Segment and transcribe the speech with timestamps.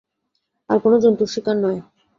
[0.69, 1.79] আর কোনো জন্তুর শিকার নয়!